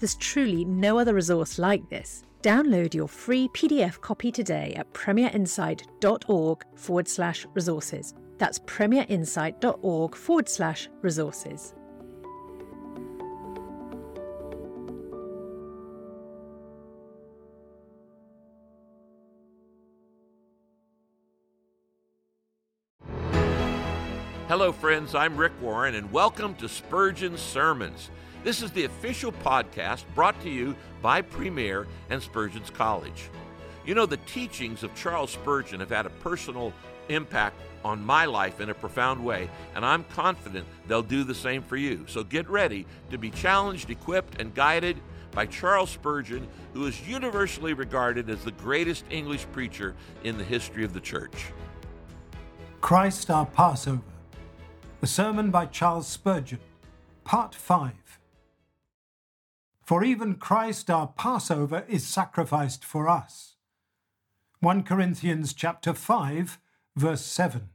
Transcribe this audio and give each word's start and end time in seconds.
There's 0.00 0.16
truly 0.16 0.64
no 0.64 0.98
other 0.98 1.14
resource 1.14 1.58
like 1.58 1.88
this. 1.88 2.24
Download 2.42 2.92
your 2.92 3.08
free 3.08 3.48
PDF 3.48 4.00
copy 4.00 4.30
today 4.30 4.74
at 4.76 4.92
premierinsight.org 4.92 6.64
forward 6.74 7.08
slash 7.08 7.46
resources. 7.54 8.14
That's 8.38 8.58
premierinsight.org 8.58 10.14
forward 10.14 10.48
slash 10.48 10.88
resources. 11.00 11.74
Hello, 24.48 24.70
friends. 24.70 25.14
I'm 25.14 25.36
Rick 25.38 25.52
Warren, 25.62 25.94
and 25.94 26.12
welcome 26.12 26.54
to 26.56 26.68
Spurgeon 26.68 27.38
Sermons. 27.38 28.10
This 28.44 28.60
is 28.60 28.70
the 28.72 28.84
official 28.84 29.32
podcast 29.32 30.04
brought 30.14 30.38
to 30.42 30.50
you 30.50 30.76
by 31.00 31.22
Premier 31.22 31.86
and 32.10 32.22
Spurgeon's 32.22 32.68
College. 32.68 33.30
You 33.86 33.94
know, 33.94 34.04
the 34.04 34.18
teachings 34.18 34.82
of 34.82 34.94
Charles 34.94 35.30
Spurgeon 35.30 35.80
have 35.80 35.88
had 35.88 36.04
a 36.04 36.10
personal 36.10 36.74
impact 37.08 37.58
on 37.86 38.04
my 38.04 38.26
life 38.26 38.60
in 38.60 38.68
a 38.68 38.74
profound 38.74 39.24
way, 39.24 39.48
and 39.74 39.82
I'm 39.82 40.04
confident 40.04 40.66
they'll 40.86 41.02
do 41.02 41.24
the 41.24 41.34
same 41.34 41.62
for 41.62 41.78
you. 41.78 42.04
So 42.06 42.22
get 42.22 42.46
ready 42.50 42.84
to 43.10 43.16
be 43.16 43.30
challenged, 43.30 43.88
equipped, 43.88 44.38
and 44.38 44.54
guided 44.54 45.00
by 45.30 45.46
Charles 45.46 45.88
Spurgeon, 45.88 46.46
who 46.74 46.84
is 46.86 47.08
universally 47.08 47.72
regarded 47.72 48.28
as 48.28 48.44
the 48.44 48.52
greatest 48.52 49.06
English 49.08 49.46
preacher 49.52 49.94
in 50.22 50.36
the 50.36 50.44
history 50.44 50.84
of 50.84 50.92
the 50.92 51.00
church. 51.00 51.46
Christ 52.82 53.30
our 53.30 53.46
Passover. 53.46 54.02
A 55.00 55.06
sermon 55.06 55.50
by 55.50 55.64
Charles 55.64 56.06
Spurgeon, 56.06 56.60
Part 57.24 57.54
5. 57.54 58.03
For 59.84 60.02
even 60.02 60.36
Christ 60.36 60.88
our 60.88 61.08
Passover 61.08 61.84
is 61.88 62.06
sacrificed 62.06 62.82
for 62.82 63.06
us. 63.06 63.56
1 64.60 64.82
Corinthians 64.82 65.52
chapter 65.52 65.92
5 65.92 66.58
verse 66.96 67.24
7. 67.26 67.68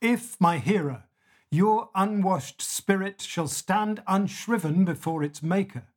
If, 0.00 0.40
my 0.40 0.58
hearer, 0.58 1.04
your 1.50 1.90
unwashed 1.96 2.62
spirit 2.62 3.20
shall 3.20 3.48
stand 3.48 4.04
unshriven 4.06 4.84
before 4.84 5.24
its 5.24 5.42
Maker, 5.42 5.88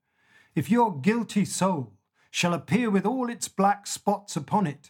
if 0.55 0.69
your 0.69 0.99
guilty 0.99 1.45
soul 1.45 1.93
shall 2.31 2.55
appear 2.55 2.89
with 2.89 3.05
all 3.05 3.29
its 3.29 3.47
black 3.47 3.85
spots 3.85 4.35
upon 4.35 4.65
it, 4.65 4.89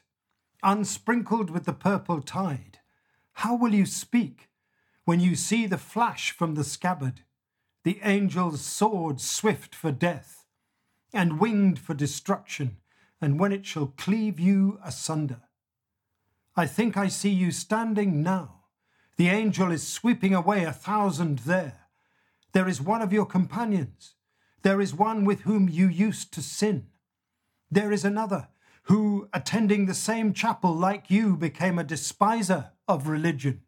unsprinkled 0.64 1.50
with 1.50 1.66
the 1.66 1.74
purple 1.74 2.22
tide, 2.22 2.80
how 3.34 3.58
will 3.58 3.74
you 3.74 3.86
speak 3.86 4.50
when 5.04 5.20
you 5.20 5.36
see 5.36 5.68
the 5.68 5.78
flash 5.78 6.32
from 6.32 6.56
the 6.56 6.64
scabbard? 6.64 7.24
The 7.84 8.00
angel's 8.02 8.62
sword 8.62 9.20
swift 9.20 9.76
for 9.76 9.92
death, 9.92 10.46
and 11.14 11.40
winged 11.40 11.78
for 11.78 11.94
destruction, 11.94 12.78
and 13.22 13.40
when 13.40 13.52
it 13.52 13.66
shall 13.66 13.88
cleave 13.98 14.40
you 14.40 14.80
asunder. 14.84 15.42
I 16.56 16.66
think 16.66 16.96
I 16.96 17.08
see 17.08 17.30
you 17.30 17.52
standing 17.52 18.24
now. 18.24 18.62
The 19.18 19.28
angel 19.28 19.72
is 19.72 19.88
sweeping 19.88 20.34
away 20.34 20.64
a 20.64 20.72
thousand 20.72 21.40
there. 21.40 21.88
There 22.54 22.68
is 22.68 22.82
one 22.82 23.02
of 23.02 23.12
your 23.12 23.26
companions. 23.26 24.16
There 24.62 24.80
is 24.80 24.94
one 24.94 25.26
with 25.26 25.42
whom 25.42 25.68
you 25.68 25.88
used 25.88 26.34
to 26.34 26.42
sin. 26.42 26.88
There 27.70 27.92
is 27.92 28.06
another 28.06 28.48
who, 28.84 29.30
attending 29.34 29.86
the 29.86 29.94
same 29.94 30.34
chapel 30.34 30.74
like 30.74 31.10
you, 31.10 31.36
became 31.36 31.78
a 31.80 31.84
despiser 31.84 32.72
of 32.88 33.08
religion. 33.08 33.62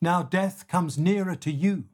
Now 0.00 0.22
death 0.22 0.68
comes 0.68 0.98
nearer 0.98 1.34
to 1.36 1.50
you 1.50 1.84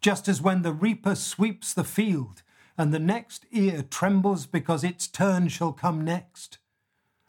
just 0.00 0.28
as 0.28 0.40
when 0.40 0.62
the 0.62 0.72
reaper 0.72 1.14
sweeps 1.14 1.74
the 1.74 1.84
field, 1.84 2.42
and 2.78 2.92
the 2.94 2.98
next 2.98 3.44
ear 3.50 3.82
trembles 3.82 4.46
because 4.46 4.82
its 4.82 5.06
turn 5.06 5.48
shall 5.48 5.72
come 5.72 6.02
next. 6.04 6.58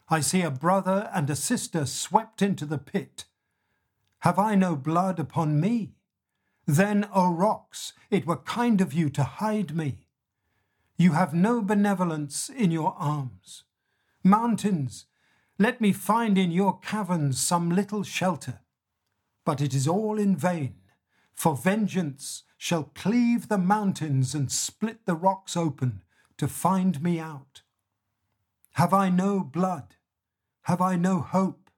I 0.08 0.20
see 0.20 0.42
a 0.42 0.50
brother 0.50 1.10
and 1.14 1.28
a 1.28 1.36
sister 1.36 1.84
swept 1.86 2.42
into 2.42 2.64
the 2.64 2.78
pit. 2.78 3.26
Have 4.20 4.38
I 4.38 4.54
no 4.54 4.76
blood 4.76 5.18
upon 5.18 5.60
me? 5.60 5.94
Then, 6.66 7.08
O 7.12 7.30
rocks, 7.30 7.92
it 8.10 8.26
were 8.26 8.36
kind 8.36 8.80
of 8.80 8.92
you 8.92 9.10
to 9.10 9.24
hide 9.24 9.76
me. 9.76 10.06
You 10.96 11.12
have 11.12 11.34
no 11.34 11.60
benevolence 11.60 12.48
in 12.48 12.70
your 12.70 12.94
arms. 12.98 13.64
Mountains, 14.22 15.06
let 15.58 15.80
me 15.80 15.92
find 15.92 16.38
in 16.38 16.50
your 16.50 16.78
caverns 16.78 17.40
some 17.40 17.70
little 17.70 18.04
shelter. 18.04 18.60
But 19.44 19.60
it 19.60 19.74
is 19.74 19.88
all 19.88 20.18
in 20.18 20.36
vain, 20.36 20.76
for 21.34 21.56
vengeance 21.56 22.44
shall 22.62 22.84
cleave 22.94 23.48
the 23.48 23.58
mountains 23.58 24.36
and 24.36 24.52
split 24.52 25.04
the 25.04 25.16
rocks 25.16 25.56
open 25.56 26.00
to 26.36 26.46
find 26.46 27.02
me 27.02 27.18
out. 27.18 27.62
Have 28.74 28.94
I 28.94 29.08
no 29.08 29.40
blood? 29.40 29.96
Have 30.62 30.80
I 30.80 30.94
no 30.94 31.22
hope? 31.22 31.72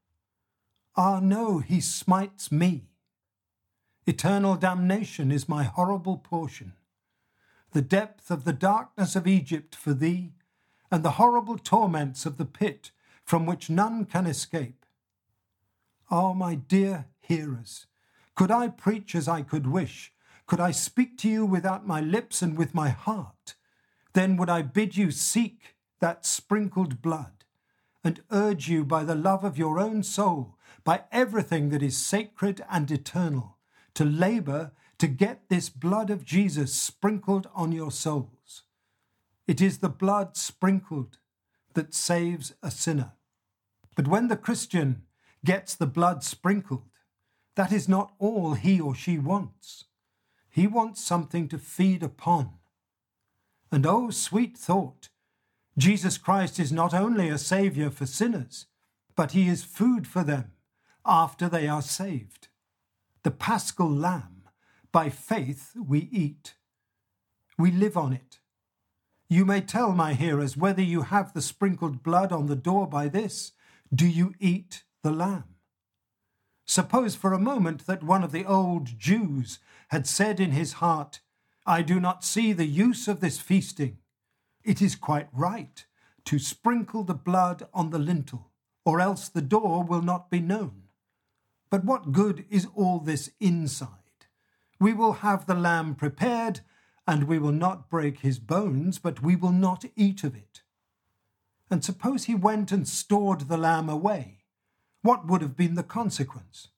Ah, 0.94 1.20
no, 1.20 1.60
he 1.60 1.80
smites 1.80 2.52
me. 2.52 2.90
Eternal 4.06 4.56
damnation 4.56 5.32
is 5.32 5.48
my 5.48 5.62
horrible 5.62 6.18
portion. 6.18 6.74
The 7.72 7.80
depth 7.80 8.30
of 8.30 8.44
the 8.44 8.52
darkness 8.52 9.16
of 9.16 9.26
Egypt 9.26 9.74
for 9.74 9.94
thee, 9.94 10.34
and 10.90 11.02
the 11.02 11.12
horrible 11.12 11.56
torments 11.56 12.26
of 12.26 12.36
the 12.36 12.44
pit 12.44 12.90
from 13.24 13.46
which 13.46 13.70
none 13.70 14.04
can 14.04 14.26
escape. 14.26 14.84
Ah, 16.10 16.34
my 16.34 16.54
dear 16.54 17.06
hearers, 17.20 17.86
could 18.34 18.50
I 18.50 18.68
preach 18.68 19.14
as 19.14 19.26
I 19.28 19.40
could 19.40 19.66
wish, 19.66 20.10
could 20.47 20.60
I 20.60 20.71
speak 20.71 21.16
to 21.19 21.28
you 21.28 21.47
without 21.47 21.87
my 21.87 22.00
lips 22.00 22.43
and 22.43 22.56
with 22.56 22.75
my 22.75 22.91
heart, 22.91 23.55
then 24.12 24.37
would 24.37 24.50
I 24.50 24.62
bid 24.62 24.97
you 24.97 25.10
seek 25.10 25.77
that 26.00 26.27
sprinkled 26.27 27.00
blood, 27.00 27.44
and 28.03 28.22
urge 28.31 28.69
you 28.69 28.84
by 28.84 29.05
the 29.05 29.15
love 29.15 29.44
of 29.44 29.56
your 29.56 29.78
own 29.81 30.03
soul, 30.03 30.56
by 30.84 31.05
everything 31.10 31.71
that 31.71 31.82
is 31.82 31.97
sacred 31.97 32.62
and 32.71 32.91
eternal, 32.91 33.56
to 33.94 34.05
labor 34.05 34.72
to 34.99 35.06
get 35.06 35.49
this 35.49 35.69
blood 35.69 36.10
of 36.10 36.25
Jesus 36.25 36.75
sprinkled 36.75 37.49
on 37.55 37.72
your 37.72 37.91
souls. 37.91 38.62
It 39.47 39.61
is 39.61 39.78
the 39.78 39.88
blood 39.88 40.37
sprinkled 40.37 41.19
that 41.75 41.94
saves 41.94 42.55
a 42.62 42.71
sinner. 42.71 43.12
But 43.97 44.09
when 44.09 44.28
the 44.28 44.37
Christian 44.37 45.03
gets 45.44 45.75
the 45.75 45.87
blood 45.87 46.22
sprinkled, 46.22 46.91
that 47.56 47.72
is 47.72 47.88
not 47.88 48.12
all 48.19 48.55
he 48.55 48.81
or 48.81 48.94
she 48.94 49.19
wants. 49.19 49.84
He 50.54 50.69
wants 50.69 51.04
something 51.04 51.48
to 51.48 51.59
feed 51.59 52.04
upon. 52.04 52.50
And 53.72 53.84
oh, 53.84 54.10
sweet 54.10 54.56
thought! 54.56 55.09
Jesus 55.76 56.16
Christ 56.16 56.60
is 56.60 56.70
not 56.70 56.94
only 56.94 57.28
a 57.28 57.38
Saviour 57.38 57.91
for 57.91 58.06
sinners, 58.06 58.66
but 59.16 59.32
He 59.32 59.48
is 59.48 59.64
food 59.64 60.06
for 60.06 60.22
them 60.22 60.53
after 61.04 61.48
they 61.48 61.66
are 61.66 61.82
saved. 61.82 62.47
The 63.25 63.32
paschal 63.32 63.91
lamb, 63.91 64.44
by 64.93 65.10
faith 65.10 65.72
we 65.75 66.09
eat. 66.12 66.54
We 67.59 67.73
live 67.73 67.96
on 67.96 68.12
it. 68.12 68.38
You 69.28 69.44
may 69.44 69.61
tell 69.61 69.90
my 69.90 70.14
hearers 70.14 70.56
whether 70.56 70.82
you 70.82 71.02
have 71.02 71.32
the 71.32 71.43
sprinkled 71.43 72.05
blood 72.05 72.31
on 72.31 72.46
the 72.46 72.55
door 72.55 72.87
by 72.87 73.08
this 73.08 73.55
do 73.93 74.06
you 74.06 74.34
eat 74.38 74.84
the 75.02 75.11
lamb? 75.11 75.53
Suppose 76.66 77.14
for 77.14 77.32
a 77.32 77.38
moment 77.38 77.87
that 77.87 78.02
one 78.02 78.25
of 78.25 78.32
the 78.32 78.46
old 78.46 78.99
Jews 78.99 79.58
had 79.88 80.06
said 80.06 80.40
in 80.40 80.52
his 80.52 80.75
heart, 80.75 81.20
I 81.66 81.82
do 81.82 82.00
not 82.00 82.25
see 82.25 82.52
the 82.52 82.66
use 82.66 83.06
of 83.06 83.20
this 83.20 83.38
feasting. 83.38 83.99
It 84.62 84.81
is 84.81 84.96
quite 84.96 85.28
right 85.32 85.84
to 86.25 86.38
sprinkle 86.38 87.05
the 87.05 87.14
blood 87.14 87.69
on 87.75 87.90
the 87.90 87.99
lintel, 87.99 88.50
or 88.84 89.00
else 89.00 89.28
the 89.28 89.43
door 89.43 89.84
will 89.84 90.02
not 90.02 90.31
be 90.31 90.40
known. 90.40 90.84
But 91.69 91.84
what 91.84 92.12
good 92.12 92.46
is 92.49 92.66
all 92.75 92.99
this 92.99 93.31
inside? 93.40 93.88
We 94.81 94.94
will 94.94 95.14
have 95.14 95.46
the 95.46 95.55
lamb 95.55 95.94
prepared, 95.94 96.61
and 97.06 97.25
we 97.25 97.38
will 97.38 97.52
not 97.52 97.90
break 97.90 98.20
his 98.20 98.38
bones, 98.38 98.99
but 98.99 99.22
we 99.22 99.37
will 99.37 99.52
not 99.52 99.84
eat 99.96 100.25
of 100.25 100.34
it. 100.34 100.62
And 101.70 101.84
suppose 101.84 102.25
he 102.25 102.34
went 102.34 102.72
and 102.72 102.88
stored 102.88 103.43
the 103.43 103.58
lamb 103.58 103.88
away 103.90 104.44
what 105.04 105.26
would 105.26 105.42
have 105.42 105.54
been 105.54 105.74
the 105.74 105.82
consequence? 105.82 106.68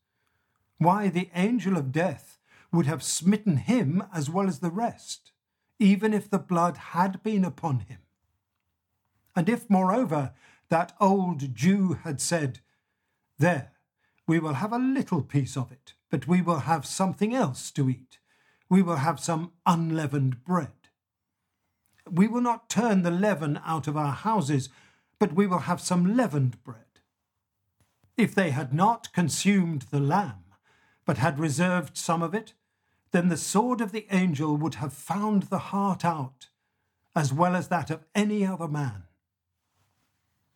Why, 0.79 1.09
the 1.09 1.31
angel 1.33 1.77
of 1.77 1.93
death 1.93 2.41
would 2.73 2.87
have 2.87 3.01
smitten 3.01 3.57
him 3.57 4.03
as 4.13 4.29
well 4.29 4.49
as 4.49 4.59
the 4.59 4.71
rest, 4.71 5.31
even 5.79 6.13
if 6.13 6.29
the 6.29 6.41
blood 6.41 6.77
had 6.77 7.23
been 7.23 7.45
upon 7.45 7.81
him. 7.81 8.01
And 9.37 9.49
if, 9.49 9.71
moreover, 9.71 10.33
that 10.71 10.93
old 11.01 11.55
Jew 11.55 12.01
had 12.03 12.21
said, 12.21 12.59
There, 13.39 13.71
we 14.27 14.41
will 14.41 14.55
have 14.55 14.73
a 14.73 14.79
little 14.79 15.23
piece 15.23 15.57
of 15.57 15.71
it, 15.71 15.95
but 16.11 16.27
we 16.27 16.43
will 16.43 16.61
have 16.61 16.85
something 16.85 17.33
else 17.33 17.71
to 17.71 17.89
eat. 17.89 18.19
We 18.69 18.83
will 18.83 18.97
have 18.97 19.21
some 19.21 19.53
unleavened 19.65 20.43
bread. 20.43 20.73
We 22.11 22.27
will 22.27 22.41
not 22.41 22.69
turn 22.69 23.03
the 23.03 23.13
leaven 23.13 23.61
out 23.65 23.87
of 23.87 23.97
our 23.97 24.13
houses, 24.13 24.69
but 25.21 25.33
we 25.33 25.47
will 25.47 25.61
have 25.61 25.81
some 25.81 26.17
leavened 26.17 26.61
bread. 26.65 26.86
If 28.17 28.35
they 28.35 28.51
had 28.51 28.73
not 28.73 29.13
consumed 29.13 29.83
the 29.91 30.01
lamb, 30.01 30.45
but 31.05 31.19
had 31.19 31.39
reserved 31.39 31.97
some 31.97 32.23
of 32.23 32.35
it, 32.35 32.55
then 33.13 33.29
the 33.29 33.37
sword 33.37 33.81
of 33.81 33.93
the 33.93 34.07
angel 34.11 34.57
would 34.57 34.77
have 34.77 34.93
found 34.93 35.45
the 35.45 35.59
heart 35.59 36.05
out, 36.05 36.49
as 37.15 37.33
well 37.33 37.55
as 37.55 37.69
that 37.69 37.91
of 37.91 38.05
any 38.15 38.45
other 38.45 38.69
man. 38.69 39.05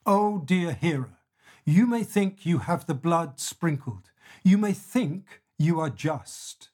Oh, 0.07 0.39
dear 0.39 0.73
hearer, 0.73 1.19
you 1.65 1.87
may 1.87 2.03
think 2.03 2.45
you 2.47 2.59
have 2.59 2.87
the 2.87 2.95
blood 2.95 3.39
sprinkled. 3.39 4.11
You 4.43 4.57
may 4.59 4.73
think 4.73 5.43
you 5.59 5.79
are 5.81 5.91
just. 5.91 6.71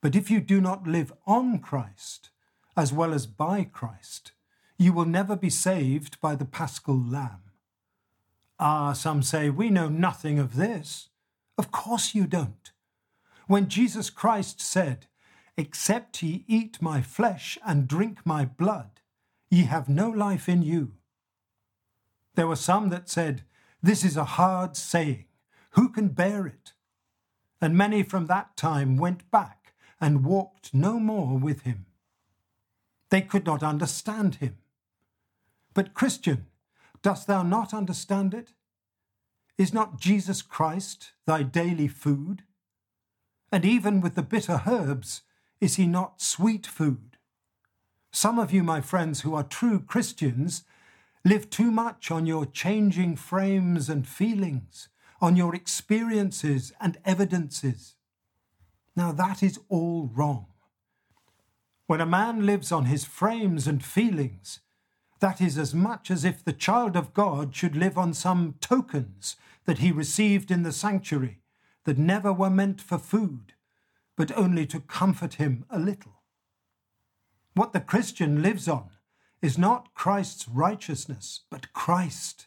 But 0.00 0.14
if 0.14 0.30
you 0.30 0.40
do 0.40 0.60
not 0.60 0.86
live 0.86 1.12
on 1.26 1.58
Christ, 1.58 2.30
as 2.76 2.92
well 2.92 3.12
as 3.12 3.26
by 3.26 3.64
Christ, 3.64 4.32
you 4.78 4.92
will 4.92 5.06
never 5.06 5.34
be 5.34 5.50
saved 5.50 6.20
by 6.20 6.36
the 6.36 6.44
paschal 6.44 7.02
lamb. 7.02 7.47
Ah, 8.58 8.92
some 8.92 9.22
say, 9.22 9.50
we 9.50 9.70
know 9.70 9.88
nothing 9.88 10.38
of 10.38 10.56
this. 10.56 11.08
Of 11.56 11.70
course 11.70 12.14
you 12.14 12.26
don't. 12.26 12.72
When 13.46 13.68
Jesus 13.68 14.10
Christ 14.10 14.60
said, 14.60 15.06
Except 15.56 16.22
ye 16.22 16.44
eat 16.46 16.80
my 16.80 17.02
flesh 17.02 17.58
and 17.66 17.88
drink 17.88 18.24
my 18.24 18.44
blood, 18.44 19.00
ye 19.50 19.62
have 19.64 19.88
no 19.88 20.08
life 20.08 20.48
in 20.48 20.62
you. 20.62 20.92
There 22.34 22.46
were 22.46 22.56
some 22.56 22.90
that 22.90 23.08
said, 23.08 23.42
This 23.82 24.04
is 24.04 24.16
a 24.16 24.24
hard 24.24 24.76
saying. 24.76 25.24
Who 25.70 25.88
can 25.88 26.08
bear 26.08 26.46
it? 26.46 26.72
And 27.60 27.76
many 27.76 28.02
from 28.02 28.26
that 28.26 28.56
time 28.56 28.96
went 28.96 29.28
back 29.30 29.74
and 30.00 30.24
walked 30.24 30.72
no 30.72 31.00
more 31.00 31.36
with 31.36 31.62
him. 31.62 31.86
They 33.10 33.22
could 33.22 33.46
not 33.46 33.62
understand 33.62 34.36
him. 34.36 34.58
But, 35.74 35.94
Christian, 35.94 36.46
dost 37.02 37.26
thou 37.26 37.42
not 37.42 37.74
understand 37.74 38.34
it? 38.34 38.52
Is 39.56 39.74
not 39.74 39.98
Jesus 39.98 40.42
Christ 40.42 41.12
thy 41.26 41.42
daily 41.42 41.88
food? 41.88 42.44
And 43.50 43.64
even 43.64 44.00
with 44.00 44.14
the 44.14 44.22
bitter 44.22 44.62
herbs, 44.66 45.22
is 45.60 45.76
he 45.76 45.86
not 45.86 46.20
sweet 46.20 46.66
food? 46.66 47.16
Some 48.12 48.38
of 48.38 48.52
you, 48.52 48.62
my 48.62 48.80
friends, 48.80 49.22
who 49.22 49.34
are 49.34 49.42
true 49.42 49.80
Christians, 49.80 50.64
live 51.24 51.50
too 51.50 51.70
much 51.70 52.10
on 52.10 52.26
your 52.26 52.46
changing 52.46 53.16
frames 53.16 53.88
and 53.88 54.06
feelings, 54.06 54.88
on 55.20 55.36
your 55.36 55.54
experiences 55.54 56.72
and 56.80 56.98
evidences. 57.04 57.96
Now, 58.96 59.12
that 59.12 59.42
is 59.42 59.58
all 59.68 60.10
wrong. 60.14 60.46
When 61.86 62.00
a 62.00 62.06
man 62.06 62.46
lives 62.46 62.70
on 62.70 62.84
his 62.84 63.04
frames 63.04 63.66
and 63.66 63.84
feelings, 63.84 64.60
that 65.20 65.40
is 65.40 65.58
as 65.58 65.74
much 65.74 66.10
as 66.10 66.24
if 66.24 66.44
the 66.44 66.52
child 66.52 66.96
of 66.96 67.14
God 67.14 67.54
should 67.54 67.74
live 67.74 67.98
on 67.98 68.14
some 68.14 68.54
tokens 68.60 69.36
that 69.64 69.78
he 69.78 69.90
received 69.90 70.50
in 70.50 70.62
the 70.62 70.72
sanctuary 70.72 71.40
that 71.84 71.98
never 71.98 72.32
were 72.32 72.50
meant 72.50 72.80
for 72.80 72.98
food, 72.98 73.54
but 74.16 74.36
only 74.36 74.66
to 74.66 74.80
comfort 74.80 75.34
him 75.34 75.64
a 75.70 75.78
little. 75.78 76.22
What 77.54 77.72
the 77.72 77.80
Christian 77.80 78.42
lives 78.42 78.68
on 78.68 78.90
is 79.42 79.58
not 79.58 79.94
Christ's 79.94 80.48
righteousness, 80.48 81.40
but 81.50 81.72
Christ. 81.72 82.46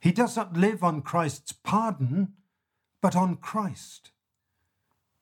He 0.00 0.12
does 0.12 0.36
not 0.36 0.56
live 0.56 0.82
on 0.82 1.02
Christ's 1.02 1.52
pardon, 1.52 2.32
but 3.00 3.14
on 3.14 3.36
Christ. 3.36 4.10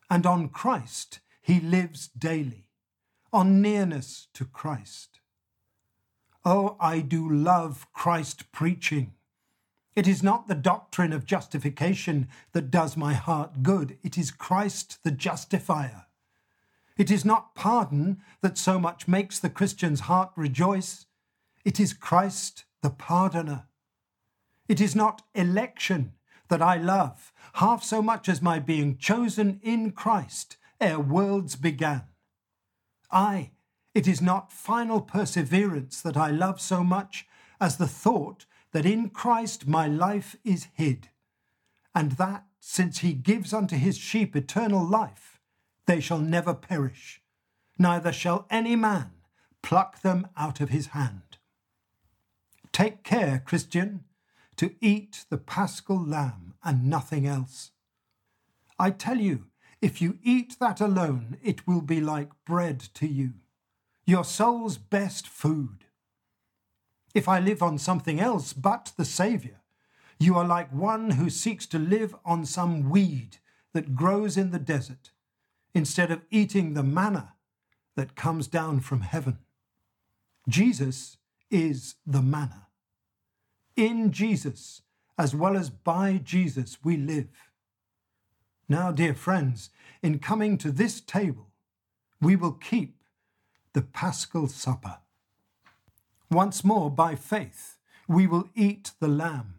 And 0.09 0.27
on 0.27 0.49
Christ 0.49 1.21
he 1.41 1.61
lives 1.61 2.09
daily, 2.09 2.67
on 3.33 3.61
nearness 3.63 4.29
to 4.35 4.45
Christ. 4.45 5.20
Oh, 6.45 6.77
I 6.81 7.01
do 7.01 7.29
love 7.29 7.87
Christ 7.93 8.51
preaching. 8.51 9.13
It 9.95 10.09
is 10.09 10.23
not 10.23 10.49
the 10.49 10.55
doctrine 10.55 11.13
of 11.13 11.27
justification 11.27 12.29
that 12.53 12.71
does 12.71 12.97
my 12.97 13.13
heart 13.13 13.63
good, 13.63 13.99
it 14.03 14.17
is 14.17 14.31
Christ 14.31 14.99
the 15.03 15.11
justifier. 15.11 16.07
It 16.97 17.11
is 17.11 17.25
not 17.25 17.55
pardon 17.55 18.23
that 18.41 18.57
so 18.57 18.79
much 18.79 19.09
makes 19.09 19.39
the 19.39 19.51
Christian's 19.51 20.01
heart 20.01 20.31
rejoice, 20.37 21.07
it 21.65 21.79
is 21.79 21.93
Christ 21.93 22.65
the 22.83 22.91
pardoner. 22.91 23.65
It 24.69 24.81
is 24.81 24.95
not 24.95 25.23
election 25.35 26.13
that 26.49 26.63
I 26.63 26.77
love, 26.77 27.33
half 27.55 27.83
so 27.83 28.01
much 28.01 28.29
as 28.29 28.41
my 28.41 28.59
being 28.59 28.97
chosen 28.97 29.61
in 29.63 29.93
Christ 29.93 30.57
ere 30.81 31.01
worlds 31.01 31.57
began. 31.57 32.05
Aye, 33.11 33.51
it 33.95 34.07
is 34.07 34.23
not 34.23 34.53
final 34.53 35.01
perseverance 35.01 36.01
that 36.01 36.17
I 36.17 36.31
love 36.31 36.61
so 36.61 36.85
much 36.85 37.27
as 37.61 37.77
the 37.77 37.89
thought 37.89 38.47
that 38.73 38.87
in 38.87 39.11
Christ 39.11 39.67
my 39.67 39.87
life 39.87 40.37
is 40.45 40.69
hid, 40.75 41.09
and 41.95 42.13
that, 42.13 42.45
since 42.61 42.99
he 42.99 43.13
gives 43.15 43.53
unto 43.53 43.77
his 43.77 43.99
sheep 43.99 44.37
eternal 44.37 44.87
life, 44.87 45.41
they 45.87 45.99
shall 46.01 46.21
never 46.21 46.55
perish, 46.55 47.21
neither 47.79 48.13
shall 48.13 48.47
any 48.49 48.77
man 48.77 49.11
pluck 49.63 50.03
them 50.03 50.29
out 50.37 50.61
of 50.61 50.69
his 50.69 50.89
hand. 50.89 51.39
Take 52.73 53.03
care, 53.03 53.43
Christian, 53.45 54.05
to 54.57 54.75
eat 54.81 55.25
the 55.31 55.39
paschal 55.39 56.01
lamb 56.01 56.55
and 56.63 56.89
nothing 56.89 57.27
else. 57.27 57.73
I 58.79 58.91
tell 58.91 59.19
you, 59.19 59.47
if 59.83 60.01
you 60.01 60.19
eat 60.23 60.57
that 60.61 60.81
alone, 60.81 61.39
it 61.43 61.67
will 61.67 61.81
be 61.81 62.01
like 62.01 62.31
bread 62.45 62.81
to 62.95 63.07
you 63.07 63.33
your 64.11 64.25
soul's 64.25 64.77
best 64.77 65.29
food. 65.29 65.85
If 67.15 67.29
I 67.29 67.39
live 67.39 67.63
on 67.63 67.79
something 67.79 68.21
else 68.21 68.53
but 68.53 68.93
the 68.97 69.05
Saviour, 69.05 69.61
you 70.19 70.37
are 70.37 70.45
like 70.45 70.73
one 70.73 71.13
who 71.13 71.31
seeks 71.31 71.65
to 71.67 71.79
live 71.79 72.15
on 72.25 72.45
some 72.45 72.91
weed 72.91 73.39
that 73.73 73.95
grows 73.95 74.37
in 74.37 74.51
the 74.51 74.59
desert, 74.59 75.13
instead 75.75 76.11
of 76.11 76.23
eating 76.31 76.75
the 76.75 76.83
manna 76.83 77.35
that 77.95 78.17
comes 78.17 78.49
down 78.49 78.81
from 78.81 79.03
heaven. 79.03 79.39
Jesus 80.49 81.17
is 81.49 81.95
the 82.05 82.21
manna. 82.21 82.67
In 83.77 84.11
Jesus, 84.11 84.83
as 85.17 85.35
well 85.35 85.57
as 85.57 85.71
by 85.71 86.21
Jesus, 86.23 86.79
we 86.83 86.97
live. 86.97 87.29
Now, 88.69 88.91
dear 88.91 89.15
friends, 89.15 89.71
in 90.03 90.19
coming 90.19 90.59
to 90.59 90.73
this 90.73 91.01
table, 91.01 91.51
we 92.21 92.35
will 92.35 92.53
keep 92.53 93.00
the 93.73 93.83
Paschal 93.83 94.49
Supper. 94.49 94.99
Once 96.31 96.65
more, 96.65 96.91
by 96.91 97.15
faith, 97.15 97.77
we 98.09 98.27
will 98.27 98.49
eat 98.55 98.93
the 99.01 99.09
Lamb. 99.09 99.55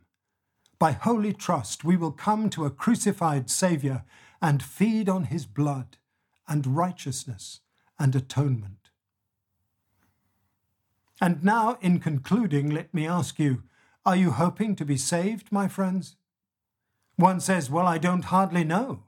By 0.79 0.93
holy 0.93 1.33
trust, 1.33 1.83
we 1.83 1.95
will 1.95 2.11
come 2.11 2.49
to 2.49 2.65
a 2.65 2.71
crucified 2.71 3.49
Saviour 3.49 4.03
and 4.41 4.63
feed 4.63 5.07
on 5.07 5.25
his 5.25 5.45
blood 5.45 5.97
and 6.47 6.75
righteousness 6.75 7.59
and 7.99 8.15
atonement. 8.15 8.89
And 11.21 11.43
now, 11.43 11.77
in 11.81 11.99
concluding, 11.99 12.69
let 12.71 12.93
me 12.93 13.07
ask 13.07 13.37
you 13.37 13.63
are 14.03 14.15
you 14.15 14.31
hoping 14.31 14.75
to 14.77 14.85
be 14.85 14.97
saved, 14.97 15.51
my 15.51 15.67
friends? 15.67 16.15
One 17.15 17.39
says, 17.39 17.69
Well, 17.69 17.85
I 17.85 17.99
don't 17.99 18.25
hardly 18.25 18.63
know. 18.63 19.03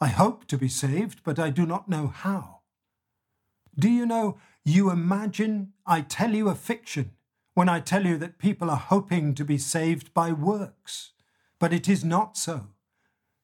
I 0.00 0.08
hope 0.08 0.46
to 0.46 0.56
be 0.56 0.68
saved, 0.68 1.22
but 1.24 1.40
I 1.40 1.50
do 1.50 1.66
not 1.66 1.88
know 1.88 2.06
how. 2.06 2.57
Do 3.78 3.88
you 3.88 4.06
know, 4.06 4.38
you 4.64 4.90
imagine 4.90 5.72
I 5.86 6.00
tell 6.00 6.34
you 6.34 6.48
a 6.48 6.54
fiction 6.54 7.12
when 7.54 7.68
I 7.68 7.78
tell 7.78 8.06
you 8.06 8.18
that 8.18 8.38
people 8.38 8.70
are 8.70 8.76
hoping 8.76 9.34
to 9.34 9.44
be 9.44 9.58
saved 9.58 10.12
by 10.12 10.32
works, 10.32 11.12
but 11.60 11.72
it 11.72 11.88
is 11.88 12.04
not 12.04 12.36
so. 12.36 12.68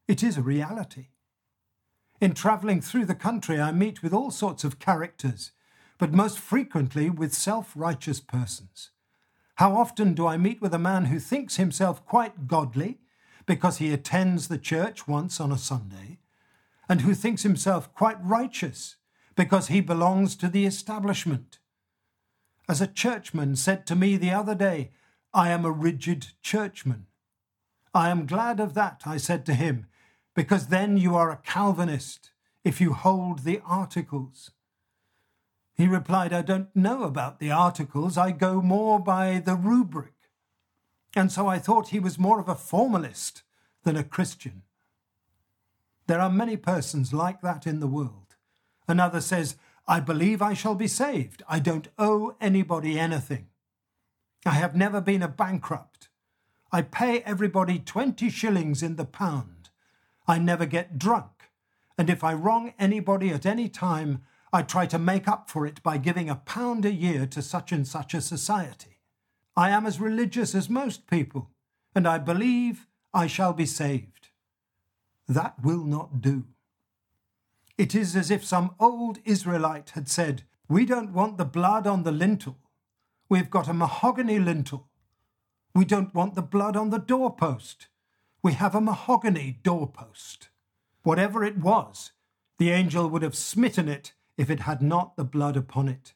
It 0.09 0.23
is 0.23 0.37
a 0.37 0.43
reality. 0.43 1.09
In 2.21 2.35
travelling 2.35 2.81
through 2.81 3.07
the 3.07 3.14
country, 3.14 3.61
I 3.61 3.71
meet 3.71 4.03
with 4.03 4.12
all 4.12 4.31
sorts 4.31 4.64
of 4.64 4.79
characters, 4.79 5.53
but 5.99 6.12
most 6.12 6.38
frequently 6.38 7.11
with 7.11 7.33
self 7.33 7.73
righteous 7.76 8.21
persons. 8.21 8.91
How 9.57 9.76
often 9.76 10.14
do 10.14 10.26
I 10.26 10.37
meet 10.37 10.61
with 10.61 10.75
a 10.75 10.79
man 10.79 11.07
who 11.07 11.21
thinks 11.21 11.57
himself 11.57 12.05
quite 12.05 12.49
godly 12.49 12.99
because 13.47 13.79
he 13.79 13.93
attends 13.93 14.49
the 14.49 14.59
church 14.59 15.07
once 15.07 15.41
on 15.41 15.53
a 15.53 15.59
Sunday, 15.59 16.19
and 16.88 17.03
who 17.03 17.14
thinks 17.14 17.43
himself 17.45 17.93
quite 17.95 18.17
righteous 18.21 18.97
because 19.35 19.69
he 19.69 19.81
belongs 19.81 20.37
to 20.37 20.49
the 20.49 20.67
establishment. 20.67 21.59
As 22.69 22.81
a 22.81 22.87
churchman 22.87 23.57
said 23.57 23.87
to 23.87 23.97
me 23.97 24.17
the 24.17 24.31
other 24.31 24.55
day, 24.55 24.91
I 25.33 25.50
am 25.50 25.64
a 25.64 25.71
rigid 25.71 26.29
churchman. 26.43 27.07
I 27.93 28.11
am 28.11 28.26
glad 28.26 28.61
of 28.61 28.75
that, 28.75 29.03
I 29.07 29.19
said 29.19 29.45
to 29.47 29.55
him, 29.55 29.87
because 30.35 30.69
then 30.69 30.97
you 30.97 31.14
are 31.14 31.31
a 31.31 31.41
Calvinist 31.45 32.31
if 32.64 32.81
you 32.81 32.93
hold 32.93 33.41
the 33.41 33.61
articles. 33.64 34.50
He 35.75 35.87
replied, 35.87 36.33
I 36.33 36.43
don't 36.43 36.75
know 36.75 37.03
about 37.03 37.41
the 37.41 37.50
articles, 37.50 38.17
I 38.17 38.31
go 38.31 38.62
more 38.62 38.99
by 38.99 39.41
the 39.45 39.57
rubric. 39.57 40.12
and 41.17 41.31
so 41.31 41.47
I 41.47 41.59
thought 41.61 41.88
he 41.88 42.00
was 42.00 42.19
more 42.19 42.41
of 42.41 42.49
a 42.49 42.57
formalist 42.57 43.43
than 43.85 43.97
a 43.97 44.03
Christian. 44.03 44.62
There 46.07 46.21
are 46.21 46.31
many 46.31 46.57
persons 46.57 47.12
like 47.12 47.41
that 47.43 47.67
in 47.67 47.81
the 47.81 47.87
world. 47.87 48.24
Another 48.87 49.21
says, 49.21 49.57
I 49.87 50.00
believe 50.00 50.41
I 50.41 50.55
shall 50.55 50.75
be 50.75 50.88
saved. 50.88 51.43
I 51.49 51.59
don't 51.59 51.88
owe 51.99 52.37
anybody 52.41 52.99
anything. 52.99 53.49
I 54.47 54.53
have 54.53 54.75
never 54.75 55.00
been 55.00 55.23
a 55.23 55.29
bankrupt. 55.29 56.09
I 56.73 56.83
pay 56.83 57.21
everybody 57.21 57.79
20 57.79 58.29
shillings 58.31 58.83
in 58.83 58.97
the 58.97 59.05
pound. 59.05 59.71
I 60.26 60.38
never 60.38 60.67
get 60.67 60.99
drunk. 60.99 61.50
And 61.97 62.11
if 62.11 62.25
I 62.25 62.35
wrong 62.35 62.75
anybody 62.79 63.31
at 63.31 63.47
any 63.47 63.69
time, 63.69 64.23
I 64.53 64.62
try 64.62 64.87
to 64.87 64.99
make 64.99 65.29
up 65.29 65.50
for 65.50 65.67
it 65.67 65.83
by 65.83 65.99
giving 65.99 66.31
a 66.31 66.37
pound 66.37 66.85
a 66.85 66.93
year 66.93 67.26
to 67.26 67.43
such 67.43 67.73
and 67.73 67.87
such 67.87 68.14
a 68.14 68.21
society. 68.21 69.00
I 69.57 69.71
am 69.71 69.87
as 69.87 70.00
religious 70.00 70.55
as 70.55 70.69
most 70.69 71.07
people, 71.07 71.50
and 71.95 72.09
I 72.09 72.19
believe 72.19 72.87
I 73.12 73.26
shall 73.26 73.53
be 73.53 73.67
saved. 73.67 74.29
That 75.29 75.62
will 75.62 75.85
not 75.85 76.21
do. 76.21 76.45
It 77.76 77.95
is 77.95 78.14
as 78.14 78.31
if 78.31 78.45
some 78.45 78.75
old 78.78 79.19
Israelite 79.25 79.90
had 79.90 80.09
said, 80.09 80.45
We 80.69 80.87
don't 80.87 81.12
want 81.12 81.38
the 81.38 81.45
blood 81.45 81.87
on 81.87 82.04
the 82.04 82.12
lintel. 82.12 82.59
We've 83.28 83.50
got 83.50 83.69
a 83.69 83.75
mahogany 83.75 84.38
lintel. 84.38 84.88
We 85.75 85.85
don't 85.85 86.14
want 86.14 86.37
the 86.37 86.43
blood 86.43 86.76
on 86.76 86.90
the 86.90 87.00
doorpost. 87.00 87.88
We 88.43 88.52
have 88.52 88.76
a 88.76 88.81
mahogany 88.81 89.59
doorpost. 89.64 90.50
Whatever 91.02 91.43
it 91.43 91.59
was, 91.59 92.12
the 92.59 92.71
angel 92.71 93.09
would 93.09 93.23
have 93.23 93.35
smitten 93.35 93.88
it 93.88 94.12
if 94.37 94.50
it 94.50 94.61
had 94.61 94.81
not 94.81 95.16
the 95.16 95.25
blood 95.25 95.57
upon 95.57 95.88
it. 95.88 96.14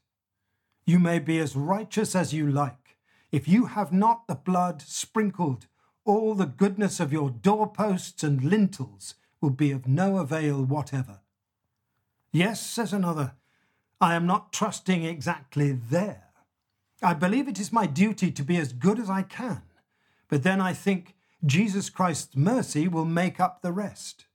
You 0.86 1.00
may 1.00 1.18
be 1.18 1.38
as 1.38 1.56
righteous 1.56 2.14
as 2.14 2.32
you 2.32 2.48
like. 2.48 2.96
If 3.32 3.48
you 3.48 3.66
have 3.66 3.92
not 3.92 4.28
the 4.28 4.36
blood 4.36 4.80
sprinkled, 4.80 5.66
all 6.04 6.34
the 6.34 6.46
goodness 6.46 7.00
of 7.00 7.12
your 7.12 7.30
doorposts 7.30 8.22
and 8.22 8.44
lintels 8.44 9.14
will 9.40 9.50
be 9.50 9.72
of 9.72 9.88
no 9.88 10.18
avail 10.18 10.64
whatever. 10.64 11.20
Yes, 12.32 12.64
says 12.64 12.92
another, 12.92 13.32
I 14.00 14.14
am 14.14 14.26
not 14.26 14.52
trusting 14.52 15.04
exactly 15.04 15.72
there. 15.72 16.24
I 17.02 17.14
believe 17.14 17.48
it 17.48 17.60
is 17.60 17.72
my 17.72 17.86
duty 17.86 18.30
to 18.32 18.42
be 18.42 18.56
as 18.56 18.72
good 18.72 18.98
as 18.98 19.08
I 19.08 19.22
can, 19.22 19.62
but 20.28 20.42
then 20.42 20.60
I 20.60 20.72
think 20.72 21.14
Jesus 21.44 21.88
Christ's 21.88 22.36
mercy 22.36 22.88
will 22.88 23.04
make 23.04 23.40
up 23.40 23.62
the 23.62 23.72
rest. 23.72 24.26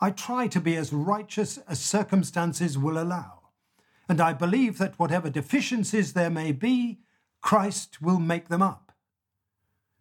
I 0.00 0.10
try 0.10 0.46
to 0.48 0.60
be 0.60 0.76
as 0.76 0.92
righteous 0.92 1.58
as 1.68 1.80
circumstances 1.80 2.78
will 2.78 3.02
allow, 3.02 3.50
and 4.08 4.20
I 4.20 4.32
believe 4.32 4.78
that 4.78 4.98
whatever 4.98 5.30
deficiencies 5.30 6.12
there 6.12 6.30
may 6.30 6.52
be, 6.52 7.00
Christ 7.40 8.00
will 8.00 8.20
make 8.20 8.48
them 8.48 8.62
up. 8.62 8.92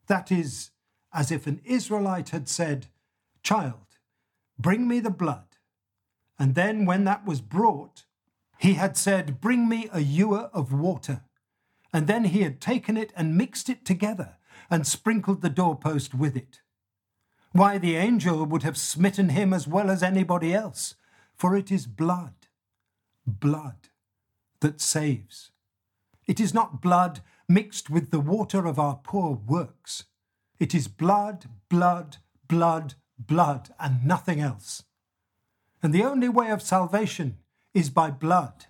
That 0.08 0.32
is 0.32 0.72
as 1.14 1.32
if 1.32 1.48
an 1.48 1.62
Israelite 1.66 2.30
had 2.30 2.48
said, 2.48 2.88
Child, 3.44 3.98
bring 4.60 4.88
me 4.88 5.00
the 5.00 5.10
blood. 5.10 5.47
And 6.39 6.56
then, 6.56 6.86
when 6.86 7.03
that 7.06 7.25
was 7.25 7.41
brought, 7.41 8.06
he 8.58 8.74
had 8.74 8.96
said, 8.98 9.41
Bring 9.41 9.67
me 9.67 9.89
a 9.91 10.01
ewer 10.01 10.50
of 10.53 10.72
water 10.72 11.22
and 11.94 12.08
then 12.08 12.25
he 12.25 12.41
had 12.41 12.62
taken 12.62 12.98
it 12.98 13.13
and 13.15 13.38
mixed 13.38 13.70
it 13.70 13.86
together 13.86 14.36
and 14.70 14.86
sprinkled 14.86 15.41
the 15.41 15.50
doorpost 15.50 16.13
with 16.13 16.36
it. 16.36 16.62
Why, 17.53 17.77
the 17.77 17.96
angel 17.96 18.46
would 18.46 18.63
have 18.63 18.77
smitten 18.77 19.29
him 19.29 19.53
as 19.53 19.67
well 19.67 19.89
as 19.89 20.03
anybody 20.03 20.53
else, 20.53 20.96
for 21.34 21.56
it 21.56 21.72
is 21.72 21.88
blood, 21.88 22.36
blood 23.25 23.89
that 24.60 24.82
saves. 24.82 25.51
It 26.27 26.39
is 26.39 26.53
not 26.53 26.82
blood 26.82 27.22
mixed 27.48 27.89
with 27.89 28.12
the 28.12 28.20
water 28.20 28.65
of 28.65 28.77
our 28.77 29.00
poor 29.01 29.39
works. 29.48 30.03
It 30.60 30.75
is 30.75 30.88
blood, 30.88 31.46
blood, 31.70 32.17
blood, 32.48 32.96
blood, 33.17 33.70
and 33.79 34.06
nothing 34.06 34.39
else. 34.41 34.84
And 35.82 35.94
the 35.94 36.04
only 36.04 36.30
way 36.30 36.50
of 36.50 36.62
salvation 36.62 37.38
is 37.74 37.90
by 37.90 38.10
blood. 38.10 38.66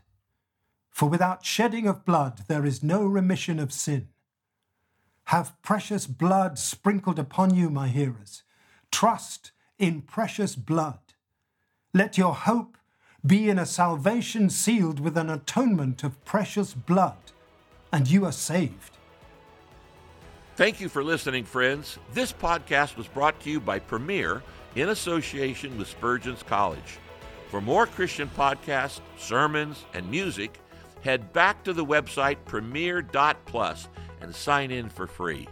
For 0.90 1.08
without 1.08 1.46
shedding 1.46 1.88
of 1.88 2.06
blood 2.06 2.44
there 2.48 2.66
is 2.66 2.84
no 2.84 3.06
remission 3.06 3.60
of 3.60 3.72
sin. 3.72 4.10
Have 5.26 5.62
precious 5.62 6.08
blood 6.08 6.58
sprinkled 6.58 7.20
upon 7.20 7.54
you, 7.54 7.70
my 7.70 7.88
hearers. 7.90 8.44
Trust 8.92 9.52
in 9.78 10.02
precious 10.02 10.56
blood. 10.56 11.00
Let 11.94 12.18
your 12.18 12.34
hope 12.34 12.78
be 13.26 13.50
in 13.50 13.60
a 13.60 13.66
salvation 13.66 14.50
sealed 14.50 15.00
with 15.00 15.18
an 15.18 15.30
atonement 15.30 16.04
of 16.04 16.24
precious 16.24 16.74
blood, 16.74 17.18
and 17.92 18.10
you 18.10 18.26
are 18.26 18.32
saved. 18.32 18.98
Thank 20.56 20.80
you 20.80 20.90
for 20.90 21.04
listening, 21.04 21.44
friends. 21.44 22.00
This 22.14 22.32
podcast 22.34 22.96
was 22.98 23.08
brought 23.08 23.40
to 23.42 23.50
you 23.50 23.60
by 23.60 23.80
Premier 23.80 24.42
in 24.78 24.90
association 24.90 25.76
with 25.76 25.88
Spurgeon's 25.88 26.44
College. 26.44 27.00
For 27.50 27.60
more 27.60 27.88
Christian 27.88 28.30
podcasts, 28.30 29.02
sermons, 29.18 29.86
and 29.96 30.10
music, 30.12 30.60
head 31.02 31.34
back 31.34 31.64
to 31.64 31.74
the 31.74 31.84
website 31.84 32.38
premier.plus 32.46 33.88
and 34.22 34.36
sign 34.36 34.70
in 34.70 34.88
for 34.88 35.08
free. 35.08 35.48